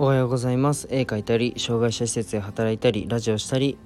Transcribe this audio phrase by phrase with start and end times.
[0.00, 0.86] おはようございます。
[0.92, 3.76] 絵描いたり障害者施設で働いたりラジオしたり、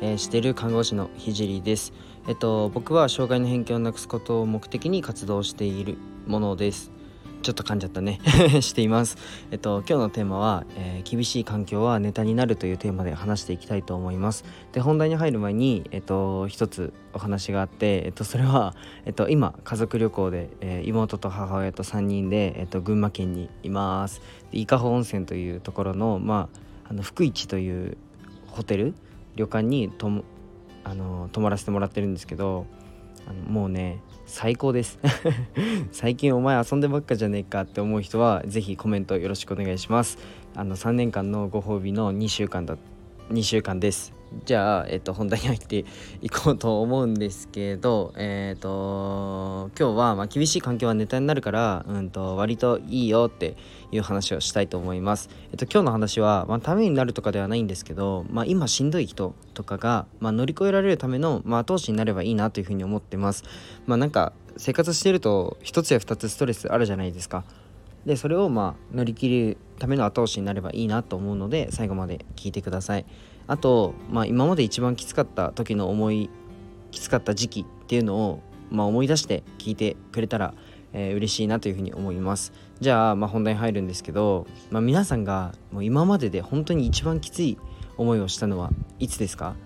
[0.00, 1.92] えー、している看護師のひじりです。
[2.26, 5.96] えっと僕は障害の偏見をなくすことを目的に活動している
[6.26, 6.90] ものです。
[7.42, 8.20] ちょっと噛んじゃったね。
[8.60, 9.16] しています。
[9.50, 14.44] えっと今日のテーマは、えー、厳しい環境はネタになるというテーマで話していきたいと思います。
[14.72, 18.74] で本題に入る前にえっと一つお話があってえっとそれは
[19.06, 24.20] えっと今家族旅行で、えー、妹と母親と3人でえっと群馬県にいます。
[24.52, 27.96] 伊香保温泉というところのまああの福市という
[28.48, 28.94] ホテル
[29.36, 30.10] 旅館にと
[30.84, 32.66] あの泊まらせてもらってるんですけど
[33.26, 34.98] あのもうね最高です。
[35.92, 40.18] 最近お前遊んでばっかじゃねえかって思う人は是非コメントよろしくお願いします。
[40.54, 42.76] あの3年間のご褒美の2週間だ
[43.30, 44.19] 2週間です。
[44.44, 45.84] じゃあ、えっと、本題に入って
[46.22, 53.56] いこうと思うんですけど、えっと、今日は、まあ、厳しい環境はネタになるから、うんと、割といいよって
[53.90, 55.30] いう話をしたいと思います。
[55.50, 63.44] えっと、今日の話は、まあ、ためになるとかではないんですけど、まあ、今しんどい人とかが、まあ、乗り越えられるための、まあ、後押しになればいいなというふうに思ってます。
[63.86, 67.44] まあ、なんか、生活してると、一つや二つストレスあるじゃないですか。
[68.06, 73.04] で、それを、まあ、乗り切るための後押しになればいいなと思うので、最後まで聞いてください。
[73.50, 76.30] あと、まあ、今まで一番きつかった時の思い
[76.92, 80.54] きつかった時期っていうのを、まあ、思い出して聞いてくれたら、
[80.92, 82.52] えー、嬉しいなというふうに思います。
[82.78, 87.58] じゃあ、まあ、本題に入るんですけど、まあ、皆さんがもう今までで本当に一番きつい
[87.96, 89.56] 思いをしたのはいつですか、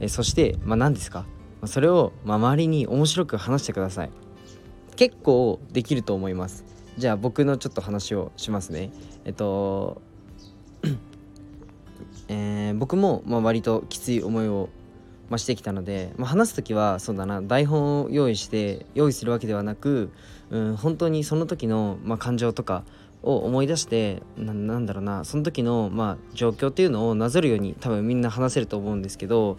[0.00, 1.24] えー、そして、まあ、何ですか、
[1.64, 4.10] それを、ま、周りに面白く話してください。
[4.96, 6.66] 結構できると思います。
[6.98, 8.90] じゃあ僕のちょっと話をしますね。
[9.24, 10.02] えっと
[12.32, 14.68] えー、僕もまあ割ときつい思いを、
[15.30, 20.12] ま、してきたので、まあ、話す時はそうだな台本を用意して用意するわけではなく、
[20.50, 22.84] うん、本当にその時の、ま、感情とか
[23.24, 29.56] を思い出してなんだろうなその時の、まあ、状況っていうのをなぞるように多分みんな話せると思うんですけど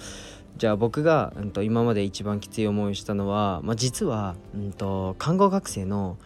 [0.57, 6.17] じゃあ僕が、うん、と今まで一番きつい思いをしたのは、まあ、実は、うんと、看護学生の、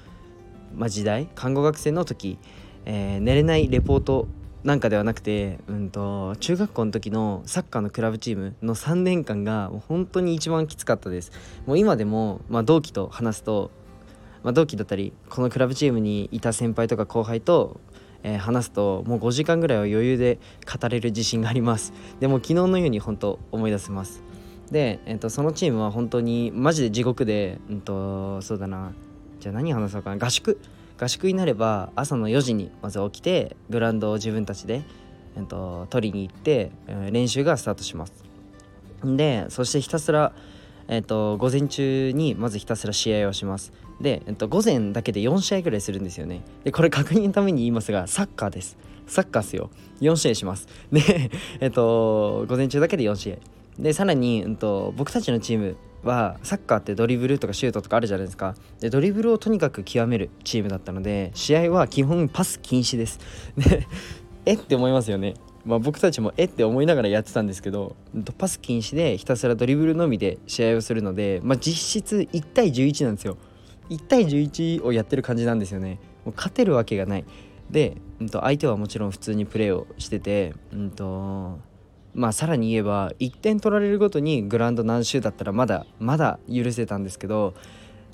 [0.75, 2.38] まあ、時代看護学生の時、
[2.85, 4.28] えー、寝れないレポート
[4.65, 11.31] なんかではなくて、うんと、中学校の時のサッカーのクラブチームの3年間がもう本当に一番きつかったです。
[11.67, 13.69] もう今でも、まあ、同期と話すと、
[14.41, 17.79] まあ、同期だったりこのクラブチームにいた先輩とか後輩と、
[18.23, 21.93] えー、話すともう5時間ぐらいは余裕で語れる自信があります。
[22.19, 24.23] でも昨日のように本当思い出せます。
[24.71, 28.93] で、えーと、そのチームは本当にマジで地獄で、うんとそうだな
[29.39, 30.59] じゃあ何話そうかな合宿
[30.97, 34.83] 合宿になれば朝の4時にまず起きてグラウンドを自分たちで、
[35.38, 38.23] えっと、取りに行って、え、練習がスタートします。
[39.03, 40.34] でそしてひたすら、
[40.88, 43.73] えっと、午前中にまずひたすら試合をします。
[44.01, 46.41] で、えっと、午前だけで4試合ぐらいするんですよね。
[46.63, 48.78] でこれ確認のために言いますがサッカーです。
[49.07, 49.69] サッカーっすよ。
[50.01, 50.67] 4試合します。
[50.91, 51.29] で
[51.59, 53.35] えっと午前中だけで4試合。
[53.79, 58.55] でさらに、うんと、僕たちのチームはサッカーってドリブルとかシュートとかあるじゃないですか。
[58.79, 63.19] でドリブルをとにかく極めるチームだったので試合は基本パス禁止です。
[63.57, 63.88] で
[64.45, 65.33] えって思いますよね。
[65.66, 67.95] まあ僕たちもえって思いながらやってたんですけど
[68.38, 73.37] パス禁止でひたすらドリブルのみで試合をするので、まあ、実質1対11なんですよ。
[73.89, 75.99] 1対11をやってる感じなんですよね。
[76.23, 77.25] もう勝てるわけがない。
[77.69, 81.59] で、うん、と相手はもちろん普通にプレーをしててうんと
[82.15, 87.53] まあさらに言えば1点取られるごとにグラウンド何周だったらまだまだ許せたんですけど、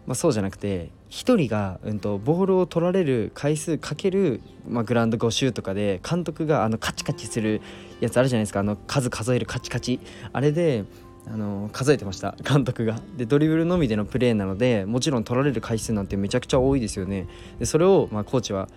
[0.07, 7.61] まあ、そうじゃなくて1人が、うんと、ボールを取られる回数かける、まあ、グラウンド5周とかで監督があのカチカチする
[7.99, 8.61] やつあるじゃないですか。
[8.61, 9.99] あの数数えるカチカチ。
[10.33, 10.85] あれで
[11.27, 12.35] あの数えてました。
[12.43, 12.99] 監督が。
[13.17, 17.27] でドリブルのみでのプレーなのでもちろん取られる回数なんてめちゃくちゃ多いですよね。
[17.59, 18.69] でそれを、まあ、コーチは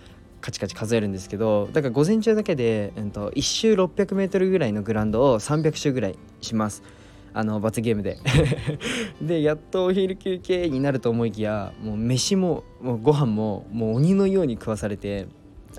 [0.45, 6.83] カチカチ数えるんですけどだから午前中だけで、うんと、1周 600m ぐらいのグラウンドを300周ぐらいします。
[7.33, 8.19] あの罰ゲームで。
[9.23, 15.29] でやっとお昼休憩になると思いきやもう飯ももうご飯ももう鬼のように食わされて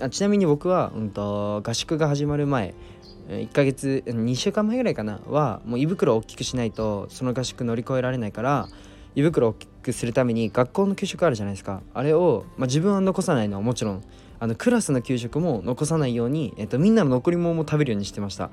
[0.00, 2.74] あちなみに僕は、うんと、合宿が始まる前
[3.28, 8.68] 1ヶ月2週間前ぐらいかなはもう胃袋を大きくしないとその合宿乗り越えられないから
[9.16, 11.82] 胃袋を大きくするために学校の給食あるじゃないですか。
[11.94, 14.04] あれを、まあ、自分は残さないのはもちろん。
[14.38, 18.50] あのクラスの給食も残さないように、えっと、みんなの残り物も食べるようにしてました。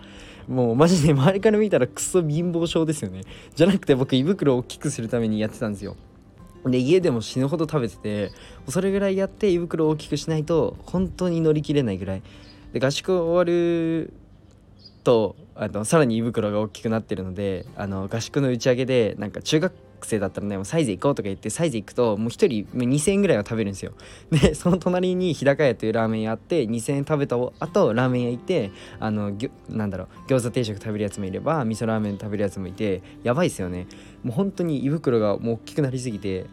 [0.47, 3.23] もうマジで周りから見たらクソ貧乏症ですよね。
[3.53, 5.97] じゃなくて僕胃袋を大きくするためにやってたんですよ。
[6.65, 8.31] で家でも死ぬほど食べてて
[8.69, 12.21] それぐらいやって胃袋を大きくしないと本当に乗り切れないぐらい。
[12.71, 14.13] で合宿終わる
[15.03, 19.73] とあのさらに胃袋が大きくなってるのであの合宿の打ち上げでなんか中学
[20.05, 23.93] 生だったらねもうサイズ行こうとか言ってサイズ行くともう1人2000円ぐらいは食べるんですよ。
[24.31, 33.87] でその隣に日高屋というラーメン屋あって2000円食べた後ラーメン屋行ってあのぎょなんだろう餃子定食食べるやつもいれば味噌ラーメン食べるやつもいてやばいっすよね。
[34.23, 36.45] もう本当に胃袋がもう大きくなりすぎて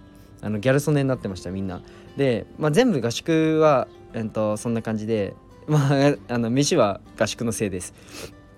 [0.43, 1.83] あのギャル曽根になってましたみんな。
[2.17, 5.35] で、まあ、全部合宿は、えっと、そんな感じで
[5.67, 7.95] まああの飯は合宿のせいです。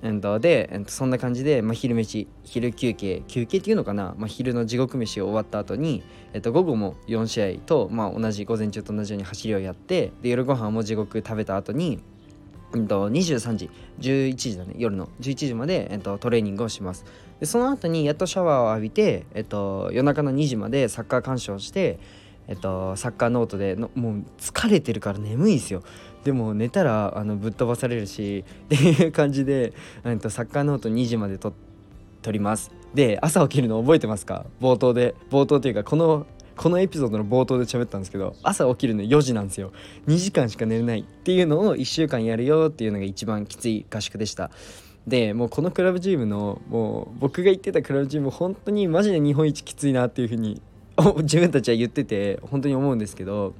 [0.02, 6.02] えっと、で、えっと、そんな感じで、まあ、昼飯昼休憩休憩っていうのかな、まあ、昼の地獄飯を終わった後に、
[6.32, 12.00] えっと、午後も4試合と、まあ、同じ午前中と同じように走りをやってで夜ご飯も地獄食べた後に
[12.72, 13.70] うんと、23時
[14.00, 15.08] 11時だね夜の。
[15.20, 17.04] 11時まで、えっと、トレーニングをします。
[17.38, 21.98] でその後にやっとシャワーを浴びて、えっと、夜中の2時までサッカー鑑賞して
[22.48, 25.82] えっと、サッカーノートでのもう疲れてるから眠いですよ。
[26.24, 29.72] でも寝たらあのぶっ飛ばされるし っていう感じで、
[30.04, 31.52] えっと、サッカーノート2時まで撮
[32.30, 32.70] ります。
[32.94, 34.46] で朝起きるの覚えてますか？
[34.60, 35.14] 冒頭で。
[35.30, 39.72] 冒頭っていうかこのこのエピソードの冒頭で喋ったんですけど朝起きるの4時なんですよ。
[40.06, 41.00] 2時間しか寝れない。
[41.00, 44.50] っていうのを1週間やるよっていうのが一番きつい合宿でした。
[45.06, 50.60] でもうこのクラブチームのもう僕が言ってたクラブチーム本当にマジで日本一きついなっていうふうに
[51.22, 53.54] 自分たちは言ってて本当に思うんですけど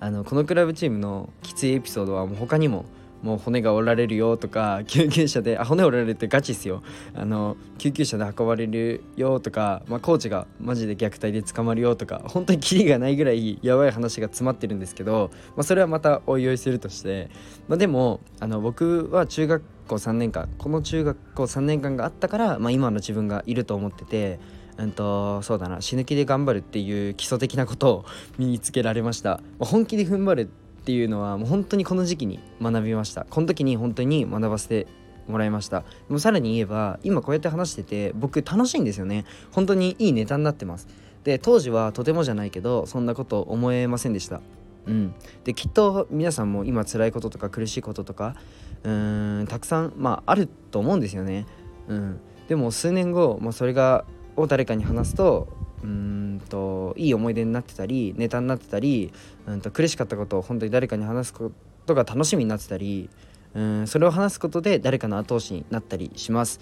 [0.00, 2.84] あのこのクラブチームのきついエピソードはもう他にも
[3.22, 6.82] もう骨が折られるよとか救急車であ骨折られるってガチっすよ。
[7.14, 17.30] あの救急車で運ばれるよとか、まあ、コーチがマジで虐待で捕まるよとか本当にキリがないぐらいやばい話が詰まってるんですけど、まあ、それはまたおいおいするとして、
[17.68, 24.40] まあ、でもあの僕は中学校3年間この中学校3年間があったから、まあ、今の自分がいると思ってて
[24.78, 28.04] うんとそうだな死ぬ気で頑張るっていう基礎的なことを
[28.38, 30.40] 身につけられました、ま、本気で踏ん張る
[30.82, 33.24] っていうのはもう本当にこの時期に学びました。
[33.30, 34.88] この時に本当に学ばせて
[35.28, 35.80] もらいました。
[35.80, 39.24] でもさらに言えば今こうやって話してて僕楽しいんですよね。
[39.52, 40.88] 本当にいいネタになってます。
[41.22, 44.40] で当時はとてもじゃないけどそんなこと思えませんでした。
[44.86, 45.14] うん。
[45.44, 48.34] できっと皆さんも今辛いこととか苦しいこととか
[48.82, 51.46] うーんたくさんまああると思うんですよね。
[51.88, 52.20] うん。
[52.48, 54.04] でも数年後、まあ、それが
[54.36, 55.48] を誰かに話すと
[55.82, 59.12] うんといい思い出になってたりネタになってたり
[59.46, 61.52] うんと苦しかったことを本当に誰かに話すこ
[61.86, 63.10] とが楽しみになってたり
[63.54, 66.60] うんそれを話すことで誰かの後押しになったりします。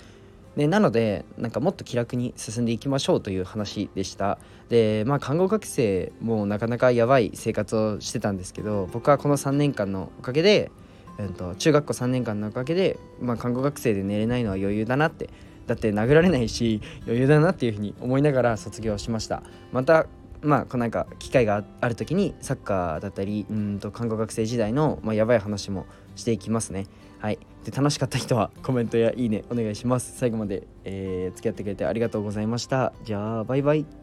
[0.57, 4.39] でなのでなんかもっと気楽に進んでいきましょうという話でした
[4.69, 10.73] でまあ看護学生もなかなかやばい生活をしてたんですけど僕はこの3年間のおかげで、
[11.19, 15.31] えー、と中学校3年間のおかげで、まあ、看護学生で寝れないのは余裕だなって
[15.71, 19.45] だって殴られないし余裕だなっていうふうに思いながら卒業しました。
[19.71, 20.07] また
[20.43, 25.87] まあなんか機会がある時にサッカーだったりうんと看護学生時代の、まあ、やばい話も
[26.17, 26.89] していきますね。
[27.21, 27.39] はい。
[27.65, 30.19] で楽しかった人はコメントやいいねお願いします。
[30.19, 32.93] 最後まで、えー、付き合ってくれてありがとうございました。
[33.05, 34.00] じゃあバイバイ。